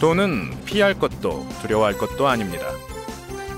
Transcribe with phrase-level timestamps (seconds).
[0.00, 2.66] 돈은 피할 것도 두려워할 것도 아닙니다.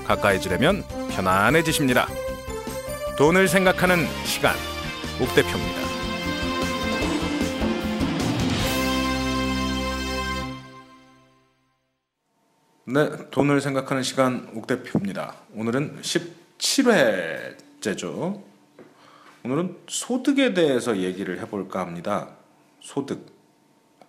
[0.05, 2.05] 가까이 지려면 편안해지십니다.
[3.17, 4.55] 돈을 생각하는 시간,
[5.19, 5.87] 옥 대표입니다.
[12.85, 15.33] 네, 돈을 생각하는 시간 옥 대표입니다.
[15.55, 18.43] 오늘은 17회째죠.
[19.43, 22.29] 오늘은 소득에 대해서 얘기를 해볼까 합니다.
[22.79, 23.35] 소득.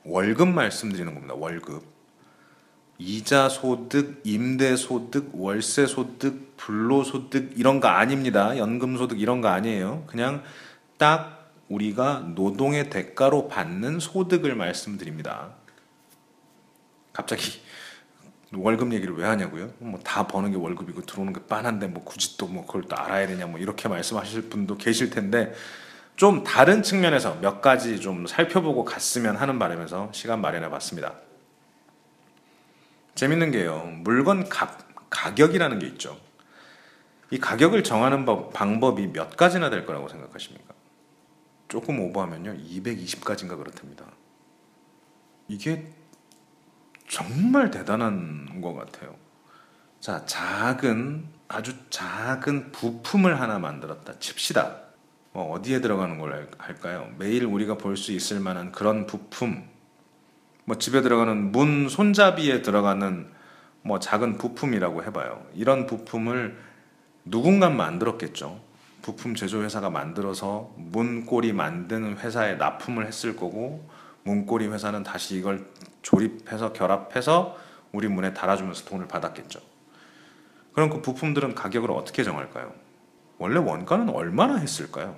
[0.04, 1.34] 월급 말씀드리는 겁니다.
[1.34, 1.97] 월급.
[2.98, 8.58] 이자 소득, 임대 소득, 월세 소득, 불로 소득 이런 거 아닙니다.
[8.58, 10.04] 연금 소득 이런 거 아니에요.
[10.08, 10.42] 그냥
[10.96, 15.50] 딱 우리가 노동의 대가로 받는 소득을 말씀드립니다.
[17.12, 17.60] 갑자기
[18.52, 19.70] 월급 얘기를 왜 하냐고요?
[19.78, 23.26] 뭐 다 버는 게 월급이고 들어오는 게 빤한데 뭐 굳이 또 뭐 그걸 또 알아야
[23.26, 25.52] 되냐 뭐 이렇게 말씀하실 분도 계실 텐데
[26.16, 31.14] 좀 다른 측면에서 몇 가지 좀 살펴보고 갔으면 하는 바람에서 시간 마련해 봤습니다.
[33.19, 33.83] 재밌는 게요.
[34.05, 34.78] 물건 가,
[35.11, 36.16] 가격이라는 게 있죠.
[37.33, 40.72] 이 가격을 정하는 법, 방법이 몇 가지나 될 거라고 생각하십니까?
[41.66, 42.58] 조금 오버하면요.
[42.58, 44.05] 220가지인가 그렇답니다.
[45.48, 45.92] 이게
[47.08, 49.16] 정말 대단한 것 같아요.
[49.98, 54.16] 자, 작은, 아주 작은 부품을 하나 만들었다.
[54.20, 54.77] 칩시다.
[55.33, 57.11] 뭐 어디에 들어가는 걸 할까요?
[57.19, 59.69] 매일 우리가 볼 수 있을 만한 그런 부품.
[60.69, 63.33] 뭐 집에 들어가는 문 손잡이에 들어가는
[63.80, 65.47] 뭐 작은 부품이라고 해봐요.
[65.55, 66.58] 이런 부품을
[67.24, 68.61] 누군가 만들었겠죠.
[69.00, 73.89] 부품 제조 회사가 만들어서 문고리 만드는 회사에 납품을 했을 거고
[74.24, 75.66] 문고리 회사는 다시 이걸
[76.02, 77.56] 조립해서 결합해서
[77.92, 79.61] 우리 문에 달아주면서 돈을 받았겠죠.
[80.74, 82.74] 그럼 그 부품들은 가격을 어떻게 정할까요?
[83.39, 85.16] 원래 원가는 얼마나 했을까요?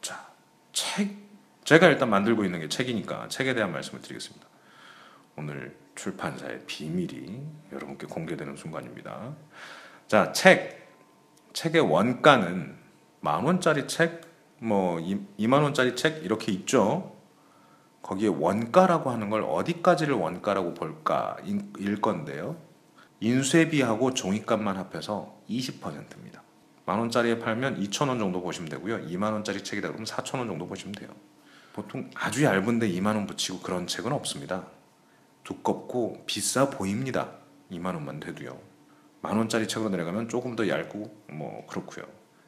[0.00, 0.26] 자,
[0.72, 1.17] 책.
[1.68, 4.46] 제가 일단 만들고 있는 게 책이니까 책에 대한 말씀을 드리겠습니다.
[5.36, 9.34] 오늘 출판사의 비밀이 여러분께 공개되는 순간입니다.
[10.06, 10.88] 자, 책.
[11.52, 12.74] 책의 원가는
[13.20, 14.22] 만 원짜리 책,
[14.60, 17.14] 뭐 2만 원짜리 책 이렇게 있죠.
[18.00, 22.56] 거기에 원가라고 하는 걸 어디까지를 원가라고 볼까 일 건데요.
[23.20, 26.42] 인쇄비하고 종이값만 합해서 20%입니다.
[26.86, 29.06] 만 원짜리에 팔면 2천 원 정도 보시면 되고요.
[29.08, 31.10] 2만 원짜리 책이다 그러면 4천 원 정도 보시면 돼요.
[31.72, 34.66] 보통 아주 얇은데 2만 원 붙이고 그런 책은 없습니다.
[35.44, 37.32] 두껍고 비싸 보입니다.
[37.70, 38.58] 2만 원만 돼도요.
[39.20, 42.06] 만 원짜리 책으로 내려가면 조금 더 얇고 뭐 그렇고요.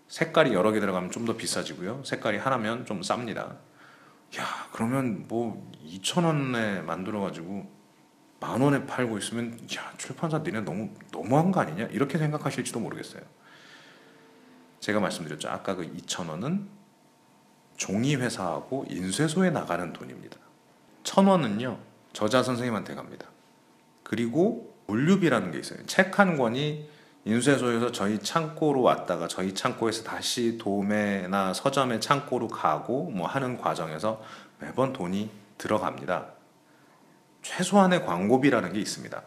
[0.08, 2.02] 색깔이 여러 개 들어가면 좀 더 비싸지고요.
[2.04, 3.38] 색깔이 하나면 좀 쌉니다.
[4.38, 7.70] 야 그러면 뭐 2천 원에 만들어 가지고
[8.40, 13.22] 만 원에 팔고 있으면 야 출판사 니네 너무 너무한 거 아니냐 이렇게 생각하실지도 모르겠어요.
[14.80, 15.48] 제가 말씀드렸죠.
[15.48, 16.68] 아까 그 2천 원은
[17.80, 20.36] 종이 회사하고 인쇄소에 나가는 돈입니다.
[21.02, 21.78] 천 원은요
[22.12, 23.26] 저자 선생님한테 갑니다.
[24.02, 25.78] 그리고 물류비라는 게 있어요.
[25.86, 26.90] 책 한 권이
[27.24, 34.22] 인쇄소에서 저희 창고로 왔다가 저희 창고에서 다시 도매나 서점의 창고로 가고 뭐 하는 과정에서
[34.58, 36.32] 매번 돈이 들어갑니다.
[37.40, 39.22] 최소한의 광고비라는 게 있습니다.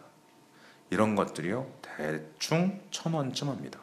[0.90, 3.80] 이런 것들이요 대충 천 원쯤 합니다.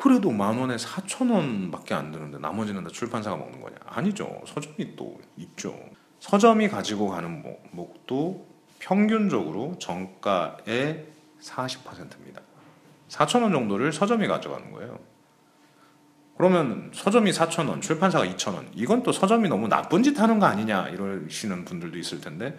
[0.00, 3.76] 그래도 만 원에 사천 원밖에 안 드는데 나머지는 다 출판사가 먹는 거냐?
[3.86, 4.40] 아니죠.
[4.46, 5.74] 서점이 또 있죠.
[6.20, 7.42] 서점이 가지고 가는
[7.72, 8.46] 목도
[8.78, 11.06] 평균적으로 정가의
[11.40, 12.42] 40%입니다.
[13.08, 14.98] 4천 원 정도를 서점이 가져가는 거예요.
[16.36, 18.68] 그러면 서점이 4천 원, 출판사가 2천 원.
[18.74, 22.56] 이건 또 서점이 너무 나쁜 짓 하는 거 아니냐 이러시는 분들도 있을 텐데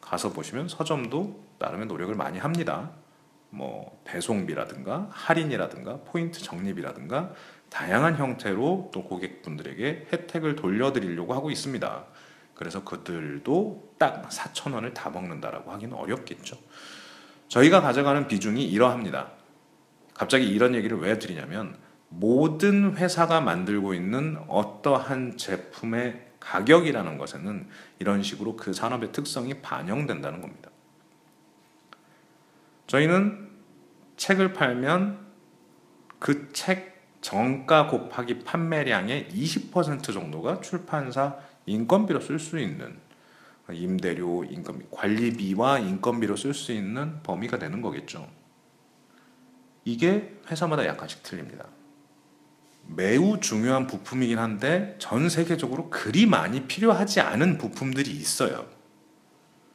[0.00, 2.90] 가서 보시면 서점도 나름의 노력을 많이 합니다.
[3.50, 7.32] 뭐 배송비라든가 할인이라든가 포인트 적립이라든가
[7.68, 12.04] 다양한 형태로 또 고객분들에게 혜택을 돌려드리려고 하고 있습니다.
[12.54, 16.58] 그래서 그들도 딱 4천 원을 다 먹는다라고 하기는 어렵겠죠.
[17.48, 19.32] 저희가 가져가는 비중이 이러합니다.
[20.14, 21.76] 갑자기 이런 얘기를 왜 드리냐면
[22.08, 27.68] 모든 회사가 만들고 있는 어떠한 제품의 가격이라는 것에는
[27.98, 30.69] 이런 식으로 그 산업의 특성이 반영된다는 겁니다.
[32.90, 33.48] 저희는
[34.16, 35.20] 책을 팔면
[36.18, 36.90] 그 책
[37.20, 42.98] 정가 곱하기 판매량의 20% 정도가 출판사 인건비로 쓸 수 있는
[43.70, 48.28] 임대료, 인건비, 관리비와 인건비로 쓸 수 있는 범위가 되는 거겠죠.
[49.84, 51.66] 이게 회사마다 약간씩 틀립니다.
[52.88, 58.66] 매우 중요한 부품이긴 한데 전 세계적으로 그리 많이 필요하지 않은 부품들이 있어요.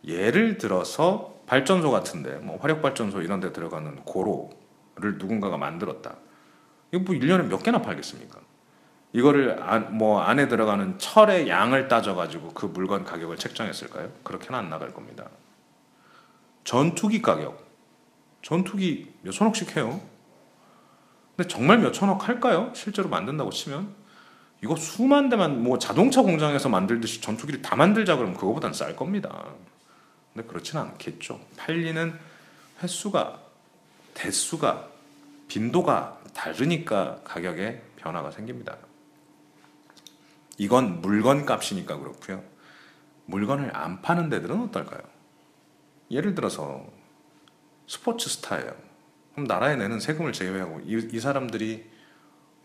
[0.04, 6.16] 예를 들어서 발전소 같은데 뭐 화력 발전소 이런 데 들어가는 고로를 누군가가 만들었다.
[6.92, 8.40] 이거 뭐 1년에 몇 개나 팔겠습니까?
[9.14, 14.12] 이거를 안, 뭐 안에 들어가는 철의 양을 따져 가지고 그 물건 가격을 책정했을까요?
[14.24, 15.26] 그렇게는 안 나갈 겁니다.
[16.64, 17.66] 전투기 가격.
[18.42, 20.02] 전투기 몇 천억씩 해요.
[21.36, 22.72] 근데 정말 몇 천억 할까요?
[22.76, 23.94] 실제로 만든다고 치면
[24.64, 29.46] 이거 수만 대만 뭐 자동차 공장에서 만들듯이 전투기를 다 만들자 그러면 그거보단 쌀 겁니다.
[30.36, 31.40] 근데 그렇지는 않겠죠.
[31.56, 32.14] 팔리는
[32.84, 33.42] 횟수가
[34.14, 34.90] 대수가
[35.48, 38.76] 빈도가 다르니까 가격에 변화가 생깁니다.
[40.58, 42.44] 이건 물건 값이니까 그렇고요.
[43.28, 45.02] 물건을 안 파는 데들은 어떨까요?
[46.12, 46.86] 예를 들어서
[47.88, 48.76] 스포츠 스타예요.
[49.32, 51.90] 그럼 나라에 내는 세금을 제외하고 이, 이 사람들이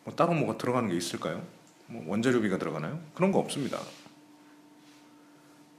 [0.05, 1.47] 뭐 따로 뭐가 들어가는 게 있을까요?
[1.87, 3.01] 뭐 원재료비가 들어가나요?
[3.15, 3.79] 그런 거 없습니다.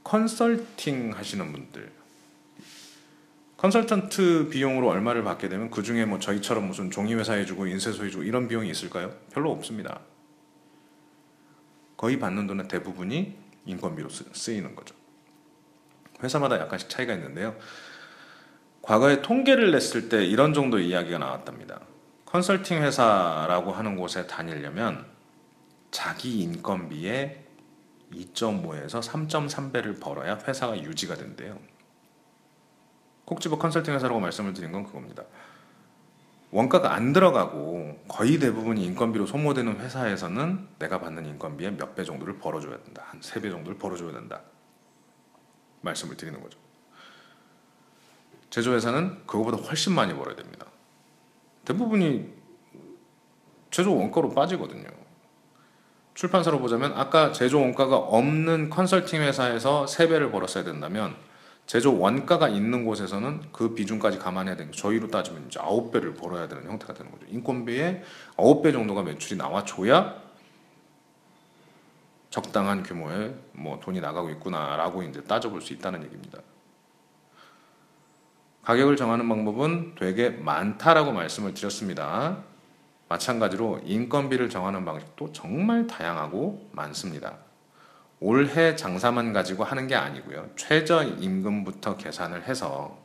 [0.04, 1.92] 컨설팅 하시는 분들
[3.56, 8.24] 컨설턴트 비용으로 얼마를 받게 되면 그 중에 뭐 저희처럼 무슨 종이 회사 해주고 인쇄소 해주고
[8.24, 9.14] 이런 비용이 있을까요?
[9.32, 10.00] 별로 없습니다.
[11.96, 14.96] 거의 받는 돈의 대부분이 인건비로 쓰이는 거죠.
[16.24, 17.56] 회사마다 약간씩 차이가 있는데요.
[18.82, 21.80] 과거에 통계를 냈을 때 이런 정도 이야기가 나왔답니다.
[22.26, 25.06] 컨설팅 회사라고 하는 곳에 다니려면
[25.92, 27.41] 자기 인건비의
[28.12, 31.58] 2.5에서 3.3배를 벌어야 회사가 유지가 된대요.
[33.24, 35.24] 콕 집어 컨설팅 회사라고 말씀을 드린 건 그겁니다.
[36.50, 42.76] 원가가 안 들어가고 거의 대부분이 인건비로 소모되는 회사에서는 내가 받는 인건비의 몇 배 정도를 벌어줘야
[42.82, 43.04] 된다.
[43.06, 44.42] 한 세 배 정도를 벌어줘야 된다.
[45.80, 46.58] 말씀을 드리는 거죠.
[48.50, 50.66] 제조회사는 그거보다 훨씬 많이 벌어야 됩니다.
[51.64, 52.30] 대부분이
[53.70, 54.86] 제조 원가로 빠지거든요.
[56.14, 61.14] 출판사로 보자면 아까 제조 원가가 없는 컨설팅 회사에서 3배를 벌었어야 된다면
[61.66, 66.92] 제조 원가가 있는 곳에서는 그 비중까지 감안해야 되는 저희로 따지면 이제 9배를 벌어야 되는 형태가
[66.92, 67.24] 되는 거죠.
[67.28, 68.02] 인건비의
[68.36, 70.20] 9배 정도가 매출이 나와줘야
[72.30, 76.40] 적당한 규모의 뭐 돈이 나가고 있구나라고 이제 따져볼 수 있다는 얘기입니다.
[78.62, 82.44] 가격을 정하는 방법은 되게 많다라고 말씀을 드렸습니다.
[83.12, 87.36] 마찬가지로 인건비를 정하는 방식도 정말 다양하고 많습니다.
[88.20, 90.48] 올해 장사만 가지고 하는 게 아니고요.
[90.56, 92.98] 최저 임금부터 계산을 해서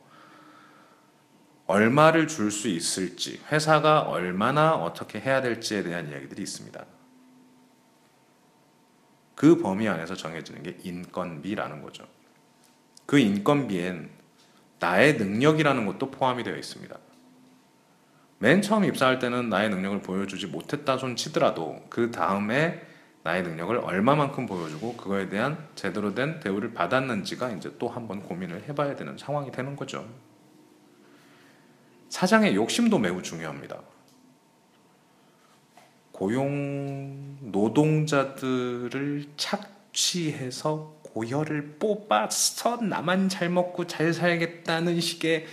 [1.66, 6.82] 얼마를 줄 수 있을지, 회사가 얼마나 어떻게 해야 될지에 대한 이야기들이 있습니다.
[9.34, 12.06] 그 범위 안에서 정해지는 게 인건비라는 거죠.
[13.04, 14.08] 그 인건비엔
[14.78, 16.96] 나의 능력이라는 것도 포함이 되어 있습니다.
[18.40, 22.80] 맨 처음 입사할 때는 나의 능력을 보여주지 못했다 손 치더라도 그 다음에
[23.24, 28.94] 나의 능력을 얼마만큼 보여주고 그거에 대한 제대로 된 대우를 받았는지가 이제 또 한번 고민을 해봐야
[28.94, 30.08] 되는 상황이 되는 거죠.
[32.08, 33.80] 사장의 욕심도 매우 중요합니다.
[36.12, 45.46] 고용 노동자들을 착취해서 고혈을 뽑아서 나만 잘 먹고 잘 살겠다는 식의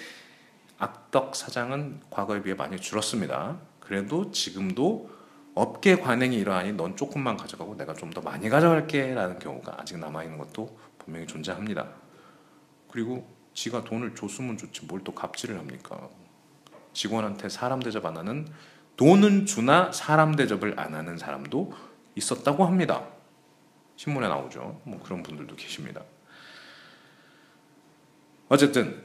[0.77, 3.57] 악덕 사장은 과거에 비해 많이 줄었습니다.
[3.79, 5.09] 그래도 지금도
[5.53, 10.23] 업계 관행이 이러하니 넌 조금만 가져가고 내가 좀 더 많이 가져갈게 라는 경우가 아직 남아
[10.23, 11.87] 있는 것도 분명히 존재합니다.
[12.91, 16.09] 그리고 지가 돈을 줬으면 좋지 뭘 또 갑질을 합니까?
[16.93, 18.47] 직원한테 사람 대접 안 하는
[18.97, 21.73] 돈은 주나 사람 대접을 안 하는 사람도
[22.15, 23.05] 있었다고 합니다.
[23.97, 24.81] 신문에 나오죠.
[24.85, 26.01] 뭐 그런 분들도 계십니다.
[28.49, 29.03] 어쨌든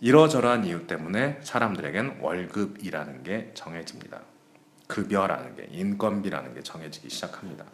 [0.00, 4.20] 이러저러한 이유 때문에 사람들에겐 월급이라는 게 정해집니다.
[4.86, 7.64] 급여라는 게 인건비라는 게 정해지기 시작합니다.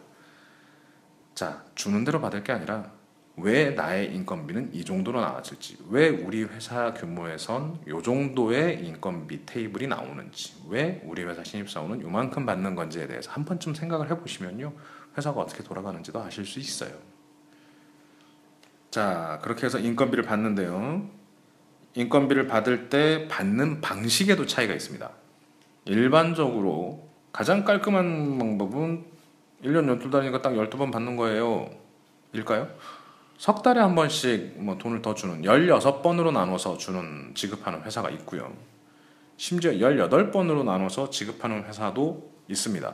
[1.35, 2.91] 자, 주는 대로 받을 게 아니라
[3.35, 10.53] 왜 나의 인건비는 이 정도로 나왔을지, 왜 우리 회사 규모에선 요 정도의 인건비 테이블이 나오는지,
[10.69, 14.71] 왜 우리 회사 신입사원은 요만큼 받는 건지에 대해서 한 번쯤 생각을 해보시면요,
[15.17, 16.91] 회사가 어떻게 돌아가는지도 아실 수 있어요.
[18.91, 21.22] 자, 그렇게 해서 인건비를 받는데요.
[21.95, 25.09] 인건비를 받을 때 받는 방식에도 차이가 있습니다.
[25.85, 29.05] 일반적으로 가장 깔끔한 방법은
[29.63, 31.69] 1년 12달이니까 딱 12번 받는 거예요.
[32.33, 32.67] 일까요?
[33.37, 38.53] 석 달에 한 번씩 뭐 돈을 더 주는 16번으로 나눠서 주는 지급하는 회사가 있고요.
[39.37, 42.93] 심지어 18번으로 나눠서 지급하는 회사도 있습니다.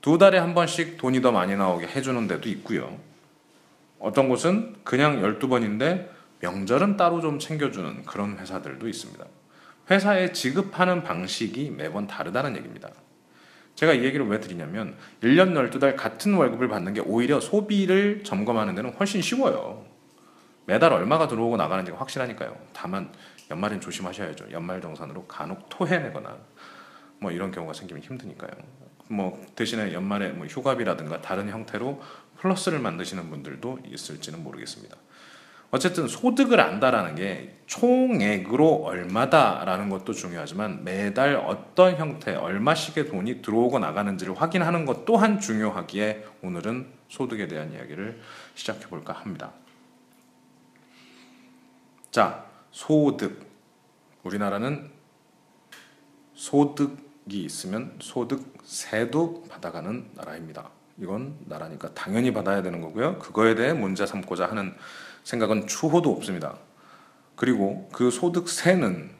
[0.00, 2.98] 두 달에 한 번씩 돈이 더 많이 나오게 해주는 데도 있고요.
[3.98, 6.13] 어떤 곳은 그냥 12번인데
[6.44, 9.24] 명절은 따로 좀 챙겨주는 그런 회사들도 있습니다.
[9.90, 12.90] 회사에 지급하는 방식이 매번 다르다는 얘기입니다.
[13.74, 18.92] 제가 이 얘기를 왜 드리냐면 1년 12달 같은 월급을 받는 게 오히려 소비를 점검하는 데는
[18.92, 19.86] 훨씬 쉬워요.
[20.66, 22.56] 매달 얼마가 들어오고 나가는지가 확실하니까요.
[22.74, 23.10] 다만
[23.50, 24.52] 연말엔 조심하셔야죠.
[24.52, 26.36] 연말 정산으로 간혹 토해내거나
[27.20, 28.50] 뭐 이런 경우가 생기면 힘드니까요.
[29.08, 32.02] 뭐 대신에 연말에 뭐 휴가비라든가 다른 형태로
[32.38, 34.96] 플러스를 만드시는 분들도 있을지는 모르겠습니다.
[35.70, 44.40] 어쨌든 소득을 안다라는 게 총액으로 얼마다라는 것도 중요하지만 매달 어떤 형태 얼마씩의 돈이 들어오고 나가는지를
[44.40, 48.20] 확인하는 것 또한 중요하기에 오늘은 소득에 대한 이야기를
[48.54, 49.52] 시작해 볼까 합니다.
[52.10, 53.44] 자, 소득.
[54.22, 54.90] 우리나라는
[56.34, 60.70] 소득이 있으면 소득세도 받아가는 나라입니다.
[60.98, 63.18] 이건 나라니까 당연히 받아야 되는 거고요.
[63.18, 64.74] 그거에 대해 문제 삼고자 하는
[65.24, 66.58] 생각은 추호도 없습니다.
[67.36, 69.10] 그리고 그 소득세는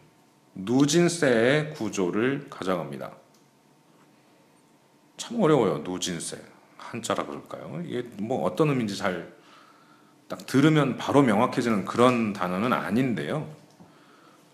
[0.54, 3.10] 누진세의 구조를 가져갑니다.
[5.16, 5.78] 참 어려워요.
[5.78, 6.40] 누진세.
[6.76, 7.82] 한자라 그럴까요?
[7.84, 9.34] 이게 뭐 어떤 의미인지 잘
[10.28, 13.46] 딱 들으면 바로 명확해지는 그런 단어는 아닌데요.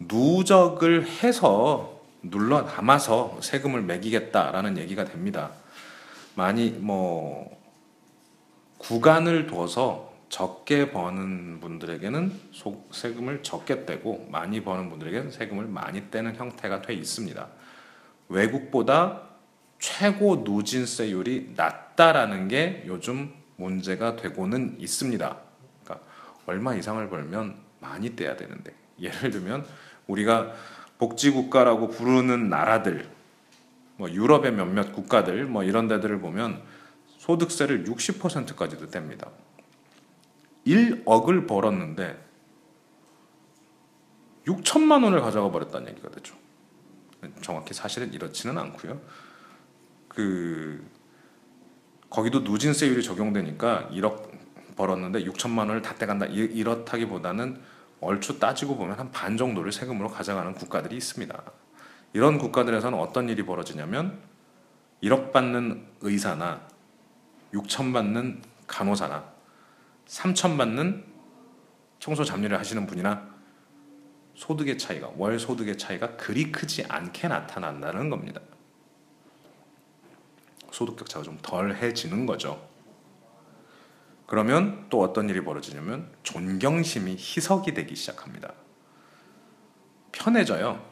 [0.01, 5.51] 누적을 해서 눌러 담아서 세금을 매기겠다라는 얘기가 됩니다.
[6.35, 7.59] 많이 뭐
[8.79, 12.33] 구간을 둬서 적게 버는 분들에게는
[12.93, 17.49] 세금을 적게 떼고 많이 버는 분들에게는 세금을 많이 떼는 형태가 돼 있습니다.
[18.29, 19.23] 외국보다
[19.81, 25.37] 최고 누진세율이 낮다라는 게 요즘 문제가 되고는 있습니다.
[25.83, 26.07] 그러니까
[26.47, 29.67] 얼마 이상을 벌면 많이 떼야 되는데 예를 들면
[30.07, 30.53] 우리가
[30.99, 33.09] 복지국가라고 부르는 나라들,
[33.97, 36.63] 뭐 유럽의 몇몇 국가들, 뭐 이런 데들을 보면
[37.19, 39.29] 소득세를 60%까지도 뗍니다.
[40.67, 42.19] 1억을 벌었는데
[44.47, 46.35] 6천만 원을 가져가 버렸다는 얘기가 되죠.
[47.43, 49.01] 정확히 사실은 이렇지는 않고요.
[50.09, 50.85] 그
[52.09, 54.31] 거기도 누진세율이 적용되니까 1억
[54.77, 57.61] 벌었는데 6천만 원을 다 떼간다 이렇다기보다는
[58.01, 61.43] 얼추 따지고 보면 한 반 정도를 세금으로 가져가는 국가들이 있습니다.
[62.15, 64.19] 이런 국가들에서는 어떤 일이 벌어지냐면
[65.03, 66.67] 1억 받는 의사나
[67.53, 69.25] 6천 받는 간호사나
[70.11, 71.05] 3천 받는
[72.01, 73.31] 청소 잡일을 하시는 분이나
[74.35, 78.41] 소득의 차이가 월 소득의 차이가 그리 크지 않게 나타난다는 겁니다.
[80.73, 82.69] 소득 격차가 좀 덜해지는 거죠.
[84.27, 88.53] 그러면 또 어떤 일이 벌어지냐면 존경심이 희석이 되기 시작합니다.
[90.11, 90.85] 편해져요.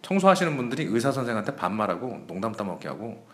[0.00, 3.26] 청소하시는 분들이 의사 선생한테 반말하고 농담 따먹게 하고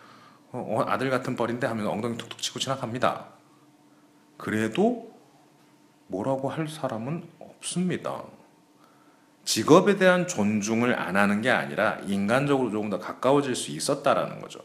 [0.51, 3.40] 어, 어, 아들 같은 뻘인데 하면 엉덩이 툭툭 치고 지나갑니다.
[4.41, 5.11] 그래도
[6.07, 8.23] 뭐라고 할 사람은 없습니다.
[9.45, 14.59] 직업에 대한 존중을 안 하는 게 아니라 인간적으로 조금 더 가까워질 수 있었다라는 거죠.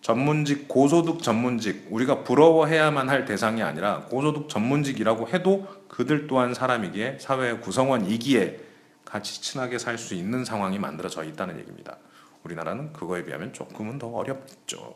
[0.00, 7.60] 전문직, 고소득 전문직, 우리가 부러워해야만 할 대상이 아니라 고소득 전문직이라고 해도 그들 또한 사람이기에 사회의
[7.60, 8.60] 구성원이기에
[9.04, 11.98] 같이 친하게 살 수 있는 상황이 만들어져 있다는 얘기입니다.
[12.44, 14.94] 우리나라는 그거에 비하면 조금은 더 어렵죠.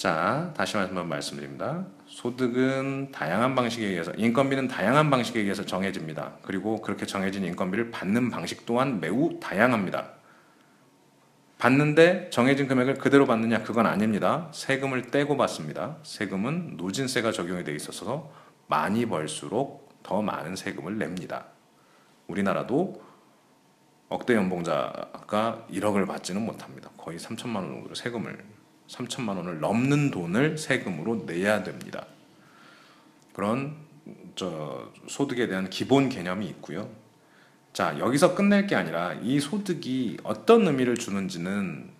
[0.00, 1.84] 자, 다시 한번 말씀드립니다.
[2.06, 6.38] 소득은 다양한 방식에 의해서, 인건비는 다양한 방식에 의해서 정해집니다.
[6.40, 10.12] 그리고 그렇게 정해진 인건비를 받는 방식 또한 매우 다양합니다.
[11.58, 14.48] 받는데 정해진 금액을 그대로 받느냐 그건 아닙니다.
[14.54, 15.98] 세금을 떼고 받습니다.
[16.02, 18.32] 세금은 누진세가 적용이 돼 있어서
[18.68, 21.44] 많이 벌수록 더 많은 세금을 냅니다.
[22.26, 23.02] 우리나라도
[24.08, 26.88] 억대 연봉자가 1억을 받지는 못합니다.
[26.96, 28.59] 거의 3천만 원 정도 세금을
[28.90, 32.06] 3천만 원을 넘는 돈을 세금으로 내야 됩니다.
[33.32, 33.76] 그런
[34.34, 36.90] 저 소득에 대한 기본 개념이 있고요.
[37.72, 41.90] 자, 여기서 끝낼 게 아니라 이 소득이 어떤 의미를 주는지는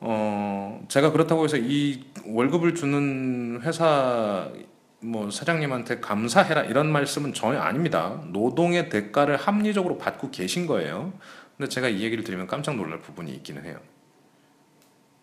[0.00, 4.50] 어, 제가 그렇다고 해서 이 월급을 주는 회사
[4.98, 8.20] 뭐 사장님한테 감사해라 이런 말씀은 전혀 아닙니다.
[8.32, 11.12] 노동의 대가를 합리적으로 받고 계신 거예요.
[11.56, 13.78] 근데 제가 이 얘기를 드리면 깜짝 놀랄 부분이 있기는 해요.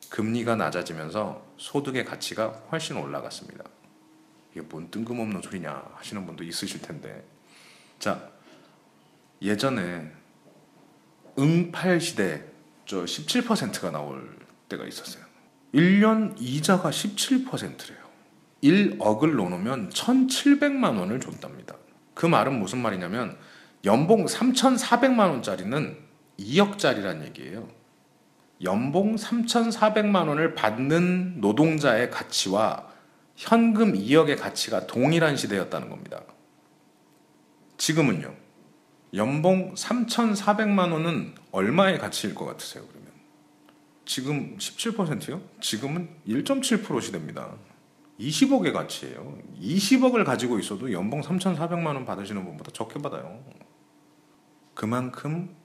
[0.10, 3.64] 금리가 낮아지면서 소득의 가치가 훨씬 올라갔습니다.
[4.52, 7.24] 이게 뭔 뜬금없는 소리냐 하시는 분도 있으실 텐데.
[8.00, 8.30] 자,
[9.42, 10.12] 예전에
[11.38, 12.44] 응팔 시대
[12.86, 14.38] 저 17%가 나올
[14.68, 15.24] 때가 있었어요.
[15.74, 18.00] 1년 이자가 17%래요.
[18.64, 21.76] 1억을 넣으면 1,700만 원을 줬답니다.
[22.14, 23.38] 그 말은 무슨 말이냐면
[23.86, 25.98] 연봉 3,400만 원짜리는
[26.40, 27.79] 2억짜리란 얘기예요.
[28.64, 32.90] 연봉 3,400만 원을 받는 노동자의 가치와
[33.36, 36.22] 현금 2억의 가치가 동일한 시대였다는 겁니다.
[37.78, 38.36] 지금은요.
[39.14, 43.10] 연봉 3,400만 원은 얼마의 가치일 것 같으세요, 그러면?
[44.06, 45.42] 지금 17%요?
[45.62, 47.56] 지금은 1.7% 시대입니다.
[48.20, 49.38] 20억의 가치예요.
[49.62, 53.42] 20억을 가지고 있어도 연봉 3,400만 원 받으시는 분보다 적게 받아요.
[54.74, 55.56] 그만큼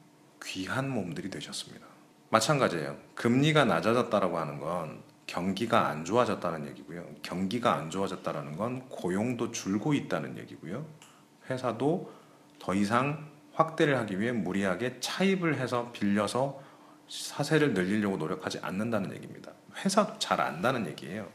[0.44, 1.93] 귀한 몸들이 되셨습니다.
[2.34, 2.96] 마찬가지예요.
[3.14, 7.06] 금리가 낮아졌다라고 하는 건 경기가 안 좋아졌다는 얘기고요.
[7.22, 10.84] 경기가 안 좋아졌다는 건 고용도 줄고 있다는 얘기고요.
[11.48, 12.12] 회사도
[12.58, 16.60] 더 이상 확대를 하기 위해 무리하게 차입을 해서 빌려서
[17.08, 19.52] 사세를 늘리려고 노력하지 않는다는 얘기입니다.
[19.76, 21.28] 회사도 잘 안다는 얘기예요.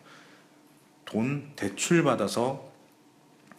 [1.05, 2.69] 돈 대출 받아서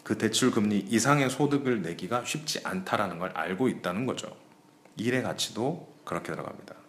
[0.04, 4.36] 그 대출 금리 이상의 소득을 내기가 쉽지 않다라는 걸 알고 있다는 거죠.
[4.96, 6.79] 일의 가치도 그렇게 들어갑니다.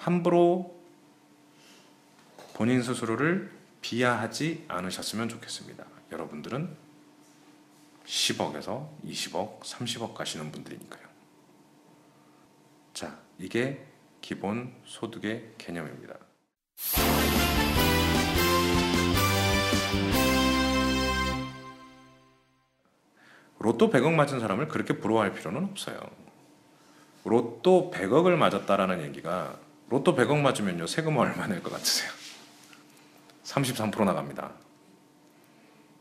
[0.00, 0.80] 함부로
[2.54, 3.52] 본인 스스로를
[3.82, 5.84] 비하하지 않으셨으면 좋겠습니다.
[6.10, 6.74] 여러분들은
[8.06, 11.06] 10억에서 20억, 30억 가시는 분들이니까요.
[12.94, 13.84] 자, 이게
[14.22, 16.14] 기본 소득의 개념입니다.
[23.58, 26.00] 로또 100억 맞은 사람을 그렇게 부러워할 필요는 없어요.
[27.24, 32.10] 로또 100억을 맞았다라는 얘기가 로또 100억 맞으면요 세금 얼마 낼 것 같으세요?
[33.44, 34.52] 33% 나갑니다.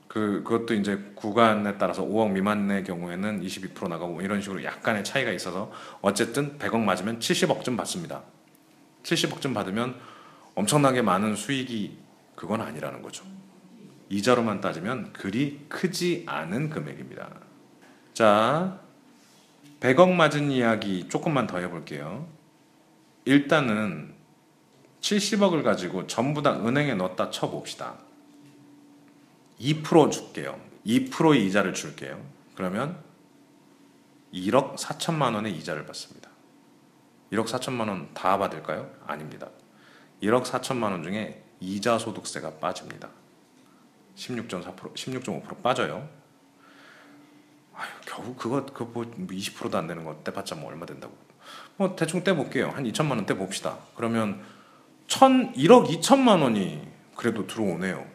[0.07, 5.31] 그 그것도 이제 구간에 따라서 5억 미만의 경우에는 22% 나가고 뭐 이런 식으로 약간의 차이가
[5.31, 8.23] 있어서 어쨌든 100억 맞으면 70억쯤 받습니다.
[9.03, 9.95] 70억쯤 받으면
[10.55, 11.97] 엄청나게 많은 수익이
[12.35, 13.23] 그건 아니라는 거죠.
[14.09, 17.29] 이자로만 따지면 그리 크지 않은 금액입니다.
[18.13, 18.79] 자,
[19.79, 22.27] 100억 맞은 이야기 조금만 더 해볼게요.
[23.29, 24.11] 일단은
[25.01, 27.99] 70억을 가지고 전부 다 은행에 넣었다 쳐봅시다.
[29.59, 30.59] 2% 줄게요.
[30.83, 32.19] 2%의 이자를 줄게요.
[32.55, 32.97] 그러면
[34.33, 36.27] 1억 4천만 원의 이자를 받습니다.
[37.31, 38.91] 1억 4천만 원 다 받을까요?
[39.05, 39.47] 아닙니다.
[40.23, 43.09] 1억 4천만 원 중에 이자 소득세가 빠집니다.
[44.15, 46.09] 16.4% 16.5% 빠져요.
[47.75, 51.28] 아유, 겨우 그거 그뭐 20%도 안 되는 거 떼봤자 뭐 얼마 된다고.
[51.79, 52.71] 뭐 대충 떼볼게요.
[52.71, 53.77] 한 2천만 원 떼봅시다.
[53.95, 54.41] 그러면
[55.07, 58.05] 1천 1억 2천만 원이 그래도 들어오네요.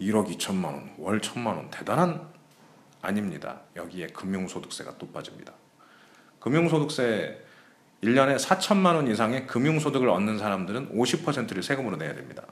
[0.00, 2.26] 1억 2천만 원, 월 1천만 원 대단한
[3.02, 3.60] 아닙니다.
[3.76, 5.52] 여기에 금융소득세가 또 빠집니다.
[6.40, 7.38] 금융소득세
[8.02, 12.44] 1년에 4천만 원 이상의 금융소득을 얻는 사람들은 50%를 세금으로 내야 됩니다.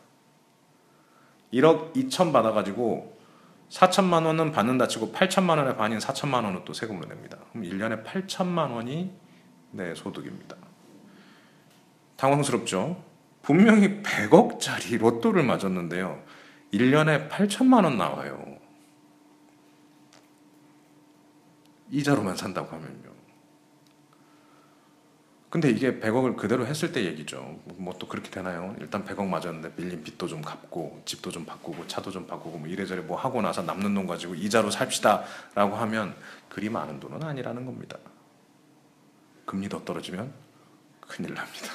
[1.54, 3.16] 1억 2천 받아가지고
[3.70, 7.38] 4천만 원은 받는다 치고 8천만 원의 반인 4천만 원은 또 세금으로 냅니다.
[7.50, 9.24] 그럼 1년에 8천만 원이
[9.76, 10.56] 내 소득입니다.
[12.16, 13.02] 당황스럽죠?
[13.42, 16.22] 분명히 100억짜리 로또를 맞았는데요.
[16.72, 18.58] 1년에 8천만 원 나와요.
[21.90, 23.14] 이자로만 산다고 하면요.
[25.48, 27.60] 근데 이게 100억을 그대로 했을 때 얘기죠.
[27.76, 28.74] 뭐 또 그렇게 되나요?
[28.80, 33.00] 일단 100억 맞았는데 밀린 빚도 좀 갚고 집도 좀 바꾸고 차도 좀 바꾸고 뭐 이래저래
[33.00, 36.14] 뭐 하고 나서 남는 돈 가지고 이자로 삽시다라고 하면
[36.48, 37.96] 그리 많은 돈은 아니라는 겁니다.
[39.46, 40.32] 금리 더 떨어지면
[41.00, 41.72] 큰일 납니다.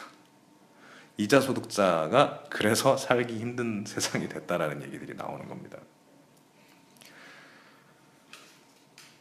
[1.17, 5.77] 이자 소득자가 그래서 살기 힘든 세상이 됐다라는 얘기들이 나오는 겁니다.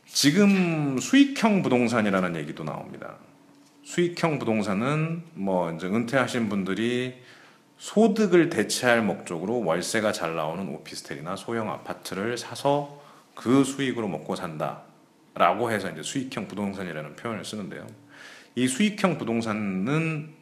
[0.06, 3.16] 지금 수익형 부동산이라는 얘기도 나옵니다.
[3.84, 7.22] 수익형 부동산은 뭐 이제 은퇴하신 분들이
[7.78, 13.00] 소득을 대체할 목적으로 월세가 잘 나오는 오피스텔이나 소형 아파트를 사서
[13.34, 17.86] 그 수익으로 먹고 산다라고 해서 이제 수익형 부동산이라는 표현을 쓰는데요.
[18.54, 20.34] 이 수익형 부동산은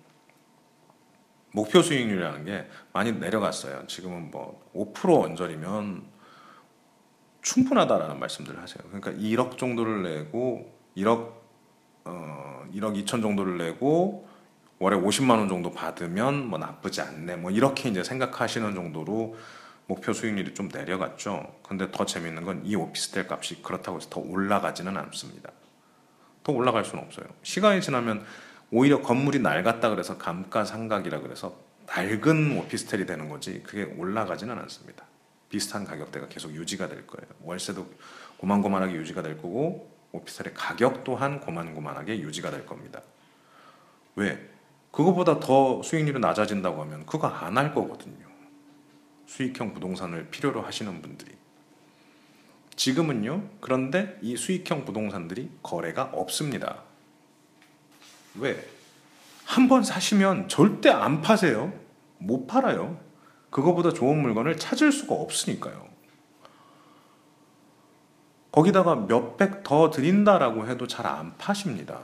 [1.52, 3.86] 목표 수익률이라는 게 많이 내려갔어요.
[3.86, 6.04] 지금은 뭐 5% 언저리면
[7.42, 8.82] 충분하다라는 말씀들을 하세요.
[8.90, 11.32] 그러니까 1억 정도를 내고 1억
[12.04, 14.28] 어 1억 2천 정도를 내고
[14.78, 17.36] 월에 50만 원 정도 받으면 뭐 나쁘지 않네.
[17.36, 19.36] 뭐 이렇게 이제 생각하시는 정도로
[19.86, 21.54] 목표 수익률이 좀 내려갔죠.
[21.66, 25.50] 근데 더 재밌는 건 이 오피스텔 값이 그렇다고 해서 더 올라가지는 않습니다.
[26.48, 27.26] 더 올라갈 수는 없어요.
[27.42, 28.24] 시간이 지나면
[28.70, 35.04] 오히려 건물이 낡았다 그래서 감가상각이라 그래서 낡은 오피스텔이 되는 거지 그게 올라가지는 않습니다.
[35.50, 37.28] 비슷한 가격대가 계속 유지가 될 거예요.
[37.42, 37.86] 월세도
[38.38, 43.02] 고만고만하게 유지가 될 거고 오피스텔의 가격 또한 고만고만하게 유지가 될 겁니다.
[44.16, 44.48] 왜?
[44.90, 48.26] 그거보다 더 수익률이 낮아진다고 하면 그거 안 할 거거든요.
[49.26, 51.32] 수익형 부동산을 필요로 하시는 분들이.
[52.78, 53.42] 지금은요.
[53.60, 56.84] 그런데 이 수익형 부동산들이 거래가 없습니다.
[58.36, 58.66] 왜?
[59.44, 61.72] 한 번 사시면 절대 안 파세요.
[62.18, 63.00] 못 팔아요.
[63.50, 65.88] 그거보다 좋은 물건을 찾을 수가 없으니까요.
[68.52, 72.00] 거기다가 몇백 더 드린다라고 해도 잘 안 파십니다.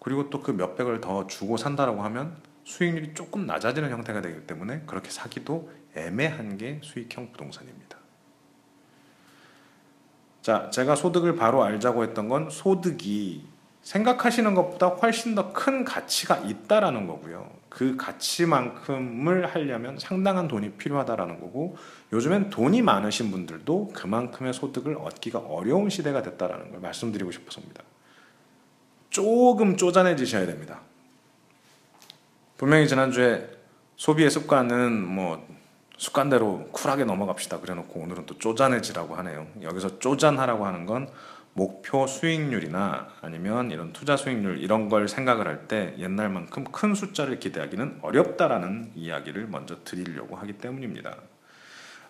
[0.00, 5.10] 그리고 또 그 몇백을 더 주고 산다라고 하면 수익률이 조금 낮아지는 형태가 되기 때문에 그렇게
[5.10, 7.96] 사기도 애매한 게 수익형 부동산입니다.
[10.42, 13.46] 자, 제가 소득을 바로 알자고 했던 건 소득이
[13.82, 17.50] 생각하시는 것보다 훨씬 더 큰 가치가 있다라는 거고요.
[17.68, 21.76] 그 가치만큼을 하려면 상당한 돈이 필요하다라는 거고
[22.12, 27.82] 요즘엔 돈이 많으신 분들도 그만큼의 소득을 얻기가 어려운 시대가 됐다라는 걸 말씀드리고 싶어서입니다.
[29.10, 30.80] 조금 쪼잔해지셔야 됩니다.
[32.56, 33.48] 분명히 지난주에
[33.96, 35.46] 소비의 습관은 뭐
[35.96, 39.46] 습관대로 쿨하게 넘어갑시다 그래놓고 오늘은 또 쪼잔해지라고 하네요.
[39.62, 41.08] 여기서 쪼잔하라고 하는 건
[41.54, 48.00] 목표 수익률이나 아니면 이런 투자 수익률 이런 걸 생각을 할 때 옛날만큼 큰 숫자를 기대하기는
[48.02, 51.16] 어렵다라는 이야기를 먼저 드리려고 하기 때문입니다.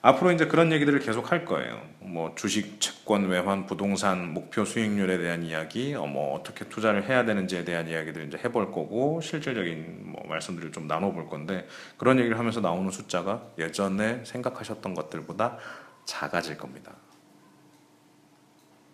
[0.07, 1.83] 앞으로 이제 그런 얘기들을 계속 할 거예요.
[1.99, 7.65] 뭐 주식, 채권, 외환, 부동산 목표 수익률에 대한 이야기, 어, 뭐 어떻게 투자를 해야 되는지에
[7.65, 11.67] 대한 이야기들 이제 해볼 거고 실질적인 뭐 말씀들을 좀 나눠볼 건데
[11.97, 15.59] 그런 얘기를 하면서 나오는 숫자가 예전에 생각하셨던 것들보다
[16.05, 16.93] 작아질 겁니다.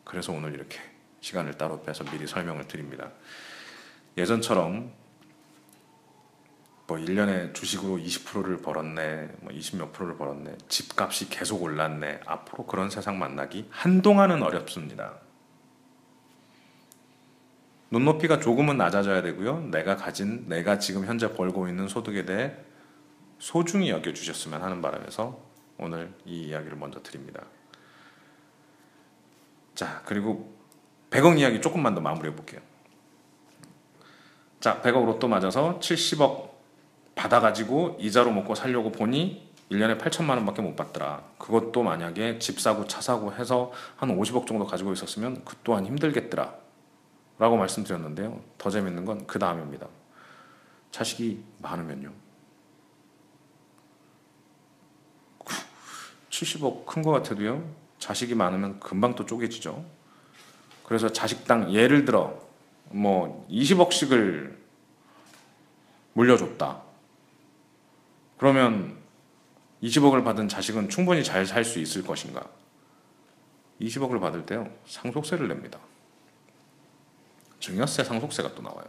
[0.05, 0.79] 그래서 오늘 이렇게
[1.21, 3.11] 시간을 따로 빼서 미리 설명을 드립니다.
[4.17, 4.91] 예전처럼
[6.93, 13.19] 뭐 1년에 주식으로 20%를 벌었네, 뭐 20몇 프로를 벌었네, 집값이 계속 올랐네, 앞으로 그런 세상
[13.19, 15.15] 만나기 한동안은 어렵습니다.
[17.91, 19.71] 눈높이가 조금은 낮아져야 되고요.
[19.71, 22.55] 내가 가진, 내가 지금 현재 벌고 있는 소득에 대해
[23.39, 25.41] 소중히 여겨주셨으면 하는 바람에서
[25.79, 27.43] 오늘 이 이야기를 먼저 드립니다.
[29.75, 30.55] 자, 그리고
[31.09, 32.61] 100억 이야기 조금만 더 마무리해 볼게요.
[34.61, 36.52] 자, 100억 로또 맞아서 70억
[37.15, 41.23] 받아가지고 이자로 먹고 살려고 보니 1년에 8천만 원밖에 못 받더라.
[41.39, 46.55] 그것도 만약에 집 사고 차 사고 해서 한 50억 정도 가지고 있었으면 그 또한 힘들겠더라.
[47.39, 48.41] 라고 말씀드렸는데요.
[48.59, 49.87] 더 재밌는 건 그 다음입니다.
[50.91, 52.13] 자식이 많으면요.
[56.31, 57.65] 70억 큰 것 같아도요.
[57.99, 59.85] 자식이 많으면 금방 또 쪼개지죠.
[60.85, 62.39] 그래서 자식당 예를 들어
[62.91, 64.57] 뭐 20억씩을
[66.15, 66.83] 물려줬다.
[68.43, 68.97] 그러면
[69.85, 72.45] 20억을 받은 자식은 충분히 잘 살 수 있을 것인가?
[73.81, 75.79] 20억을 받을 때요, 상속세를 냅니다.
[77.61, 78.85] 증여세, 상속세가 또 나와요.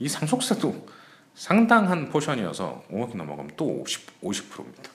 [0.00, 0.88] 이 상속세도
[1.34, 4.90] 상당한 포션이어서 5억이 넘어가면 또 50, 50%입니다.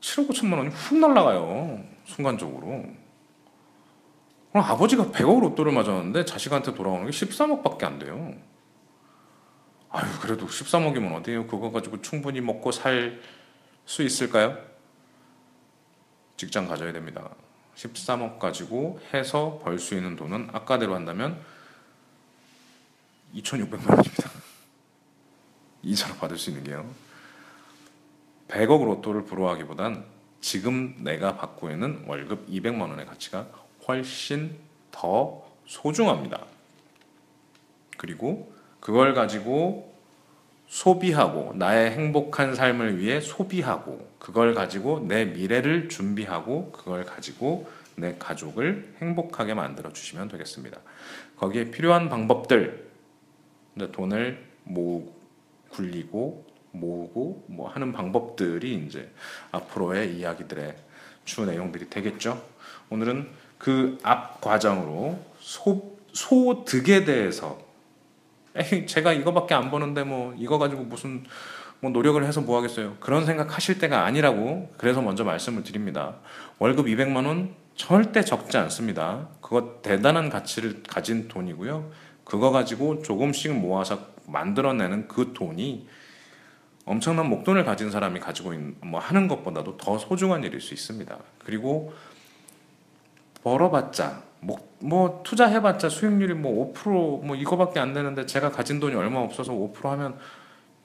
[0.00, 1.84] 7억 5천만 원이 훅 날라가요.
[2.04, 2.84] 순간적으로.
[4.52, 8.32] 그럼 아버지가 100억 로또를 맞았는데 자식한테 돌아오는 게 13억밖에 안 돼요.
[9.90, 11.46] 아유 그래도 13억이면 어디에요?
[11.46, 13.20] 그거 가지고 충분히 먹고 살
[13.90, 14.56] 수 있을까요?
[16.36, 17.28] 직장 가져야 됩니다.
[17.74, 21.40] 13억 가지고 해서 벌 수 있는 돈은 아까대로 한다면
[23.34, 24.30] 2,600만 원입니다.
[25.82, 26.88] 이자로 받을 수 있는 게요.
[28.46, 30.04] 100억 로또를 부러워하기보단
[30.40, 33.48] 지금 내가 받고 있는 월급 200만 원의 가치가
[33.88, 34.56] 훨씬
[34.92, 36.46] 더 소중합니다.
[37.96, 39.94] 그리고 그걸 가지고
[40.68, 48.94] 소비하고 나의 행복한 삶을 위해 소비하고 그걸 가지고 내 미래를 준비하고 그걸 가지고 내 가족을
[49.00, 50.78] 행복하게 만들어 주시면 되겠습니다.
[51.36, 52.88] 거기에 필요한 방법들
[53.92, 55.20] 돈을 모으고
[55.70, 59.10] 굴리고 모으고 뭐 하는 방법들이 이제
[59.50, 60.76] 앞으로의 이야기들의
[61.24, 62.42] 주 내용들이 되겠죠.
[62.90, 67.69] 오늘은 그 앞 과정으로 소 소득에 대해서
[68.56, 71.24] 에이, 제가 이거밖에 안 버는데 뭐 이거 가지고 무슨
[71.80, 72.96] 뭐 노력을 해서 뭐 하겠어요.
[73.00, 76.16] 그런 생각 하실 때가 아니라고 그래서 먼저 말씀을 드립니다.
[76.58, 79.28] 월급 200만 원 절대 적지 않습니다.
[79.40, 81.90] 그거 대단한 가치를 가진 돈이고요.
[82.24, 85.88] 그거 가지고 조금씩 모아서 만들어내는 그 돈이
[86.84, 91.16] 엄청난 목돈을 가진 사람이 가지고 있는 뭐 하는 것보다도 더 소중한 일일 수 있습니다.
[91.44, 91.94] 그리고
[93.42, 99.52] 벌어봤자 뭐, 뭐 투자해봤자 수익률이 뭐 5%뭐 이거밖에 안 되는데 제가 가진 돈이 얼마 없어서
[99.52, 100.18] 5% 하면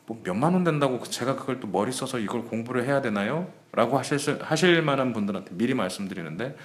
[0.06, 3.52] 뭐 몇만 원 된다고 제가 그걸 또 머리 써서 이걸 공부를 해야 되나요?
[3.72, 6.56] 라고 하실, 하실 만한 분들한테 미리 말씀드리는데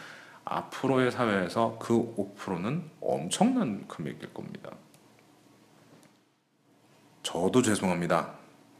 [0.44, 4.70] 앞으로의 사회에서 그 5%는 엄청난 금액일 겁니다.
[7.22, 8.32] 저도 죄송합니다.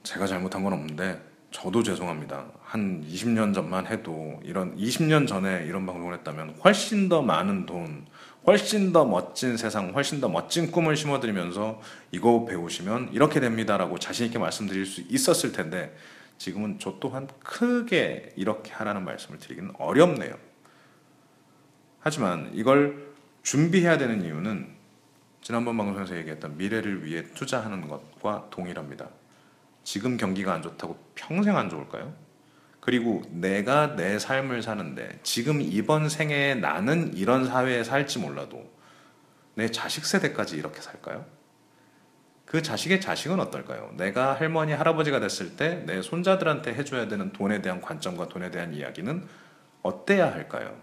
[0.03, 2.47] 제가 잘못한 건 없는데 저도 죄송합니다.
[2.63, 8.07] 한 20년 전만 해도 이런 20년 전에 이런 방송을 했다면 훨씬 더 많은 돈,
[8.47, 11.81] 훨씬 더 멋진 세상, 훨씬 더 멋진 꿈을 심어드리면서
[12.13, 15.97] 이거 배우시면 이렇게 됩니다라고 자신 있게 말씀드릴 수 있었을 텐데
[16.39, 20.35] 지금은 저 또한 크게 이렇게 하라는 말씀을 드리기는 어렵네요.
[21.99, 23.11] 하지만 이걸
[23.43, 24.69] 준비해야 되는 이유는
[25.43, 29.09] 지난번 방송에서 얘기했던 미래를 위해 투자하는 것과 동일합니다.
[29.85, 32.14] 지금 경기가 안 좋다고 평생 안 좋을까요?
[32.81, 38.71] 그리고 내가 내 삶을 사는데 지금 이번 생에 나는 이런 사회에 살지 몰라도
[39.55, 41.27] 내 자식 세대까지 이렇게 살까요?
[42.47, 43.93] 그 자식의 자식은 어떨까요?
[43.97, 49.25] 내가 할머니, 할아버지가 됐을 때 내 손자들한테 해줘야 되는 돈에 대한 관점과 돈에 대한 이야기는
[49.83, 50.77] 어때야 할까요?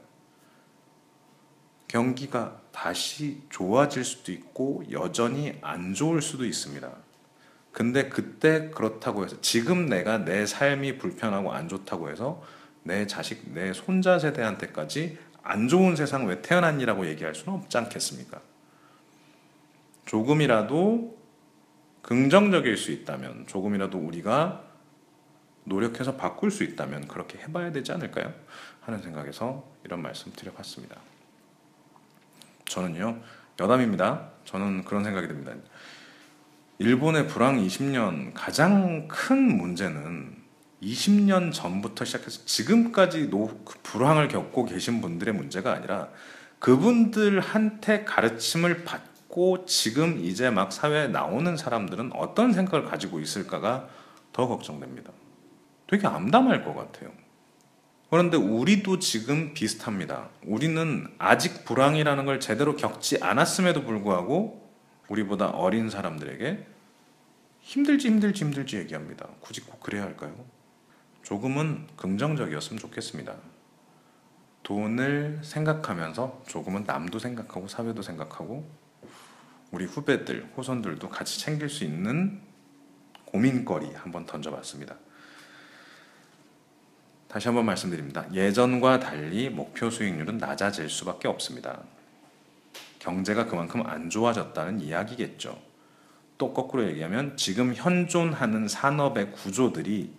[1.88, 6.90] 경기가 다시 좋아질 수도 있고 여전히 안 좋을 수도 있습니다.
[7.78, 12.42] 근데 그때 그렇다고 해서 지금 내가 내 삶이 불편하고 안 좋다고 해서
[12.82, 18.42] 내 자식, 내 손자 세대한테까지 안 좋은 세상 왜 태어났니라고 얘기할 수는 없지 않겠습니까?
[20.08, 21.20] 조금이라도
[22.02, 24.64] 긍정적일 수 있다면, 조금이라도 우리가
[25.66, 28.34] 노력해서 바꿀 수 있다면 그렇게 해봐야 되지 않을까요?
[28.82, 31.00] 하는 생각에서 이런 말씀 드려봤습니다.
[32.66, 33.22] 저는요,
[33.60, 34.32] 여담입니다.
[34.46, 35.54] 저는 그런 생각이 듭니다.
[36.80, 40.36] 일본의 불황 20년 가장 큰 문제는
[40.84, 46.10] 20년 전부터 시작해서 지금까지 노, 그 불황을 겪고 계신 분들의 문제가 아니라
[46.60, 53.88] 그분들한테 가르침을 받고 지금 이제 막 사회에 나오는 사람들은 어떤 생각을 가지고 있을까가
[54.32, 55.12] 더 걱정됩니다.
[55.88, 57.10] 되게 암담할 것 같아요.
[58.12, 60.30] 그런데 우리도 지금 비슷합니다.
[60.46, 64.67] 우리는 아직 불황이라는 걸 제대로 겪지 않았음에도 불구하고
[65.08, 66.66] 우리보다 어린 사람들에게
[67.62, 69.28] 힘들지 힘들지 힘들지 얘기합니다.
[69.40, 70.34] 굳이 꼭 그래야 할까요?
[71.24, 73.36] 조금은 긍정적이었으면 좋겠습니다.
[74.64, 78.70] 돈을 생각하면서 조금은 남도 생각하고 사회도 생각하고
[79.72, 82.42] 우리 후배들, 호손들도 같이 챙길 수 있는
[83.26, 84.96] 고민거리 한번 던져봤습니다.
[87.28, 88.26] 다시 한번 말씀드립니다.
[88.34, 91.84] 예전과 달리 목표 수익률은 낮아질 수밖에 없습니다.
[93.00, 95.58] 경제가 그만큼 안 좋아졌다는 이야기겠죠.
[96.38, 100.14] 또 거꾸로 얘기하면 지금 현존하는 산업의 구조들이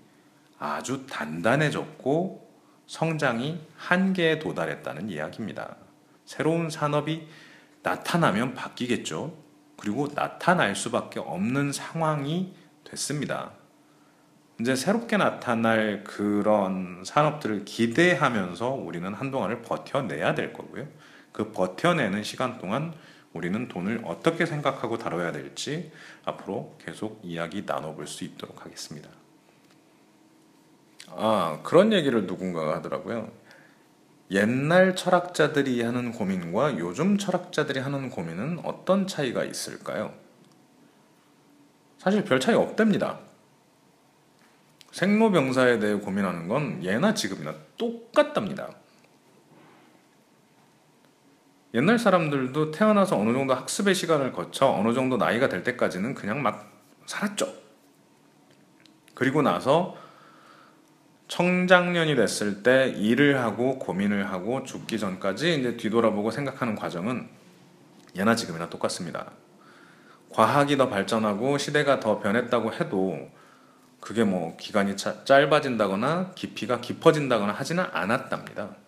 [0.59, 2.49] 아주 단단해졌고
[2.87, 5.77] 성장이 한계에 도달했다는 이야기입니다.
[6.25, 7.29] 새로운 산업이
[7.83, 9.35] 나타나면 바뀌겠죠.
[9.77, 13.53] 그리고 나타날 수밖에 없는 상황이 됐습니다.
[14.61, 20.89] 이제 새롭게 나타날 그런 산업들을 기대하면서 우리는 한동안을 버텨내야 될 거고요.
[21.39, 22.93] 그 버텨내는 시간 동안
[23.33, 25.93] 우리는 돈을 어떻게 생각하고 다뤄야 될지
[26.25, 29.09] 앞으로 계속 이야기 나눠볼 수 있도록 하겠습니다.
[31.07, 33.31] 아, 그런 얘기를 누군가가 하더라고요.
[34.33, 40.13] 옛날 철학자들이 하는 고민과 요즘 철학자들이 하는 고민은 어떤 차이가 있을까요?
[41.99, 43.21] 사실 별 차이 없답니다.
[44.91, 48.75] 생로병사에 대해 고민하는 건 예나 지금이나 똑같답니다.
[51.79, 56.73] 옛날 사람들도 태어나서 어느 정도 학습의 시간을 거쳐 어느 정도 나이가 될 때까지는 그냥 막
[57.07, 57.47] 살았죠.
[59.15, 59.97] 그리고 나서
[61.29, 67.29] 청장년이 됐을 때 일을 하고 고민을 하고 죽기 전까지 이제 뒤돌아보고 생각하는 과정은
[68.17, 69.31] 예나 지금이나 똑같습니다.
[70.31, 73.31] 과학이 더 발전하고 시대가 더 변했다고 해도
[74.01, 78.88] 그게 뭐 기간이 차, 짧아진다거나 깊이가 깊어진다거나 하지는 않았답니다.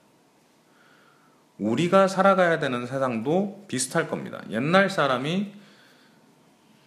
[1.60, 4.42] 우리가 살아가야 되는 세상도 비슷할 겁니다.
[4.48, 5.52] 옛날 사람이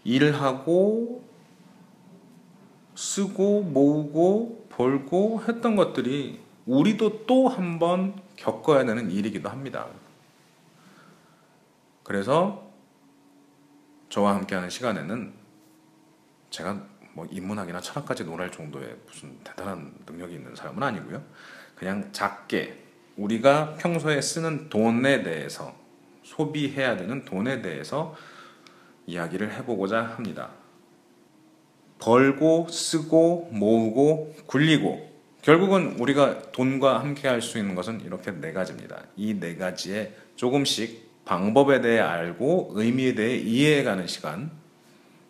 [0.03, 1.23] 일하고
[2.95, 9.87] 쓰고 모으고 벌고 했던 것들이 우리도 또 한 번 겪어야 되는 일이기도 합니다.
[12.03, 12.67] 그래서
[14.09, 15.33] 저와 함께하는 시간에는
[16.49, 16.83] 제가
[17.13, 21.23] 뭐 인문학이나 철학까지 논할 정도의 무슨 대단한 능력이 있는 사람은 아니고요.
[21.75, 22.82] 그냥 작게
[23.17, 25.75] 우리가 평소에 쓰는 돈에 대해서
[26.23, 28.15] 소비해야 되는 돈에 대해서
[29.05, 30.49] 이야기를 해보고자 합니다.
[31.99, 39.03] 벌고 쓰고 모으고 굴리고 결국은 우리가 돈과 함께 할 수 있는 것은 이렇게 네 가지입니다.
[39.17, 44.51] 이 네 가지에 조금씩 방법에 대해 알고 의미에 대해 이해해가는 시간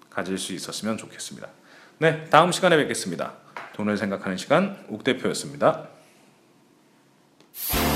[0.10, 1.48] 가질 수 있었으면 좋겠습니다.
[2.00, 3.34] 네, 다음 시간에 뵙겠습니다.
[3.74, 5.90] 돈을 생각하는 시간 욱 대표였습니다.
[7.54, 7.93] Bye.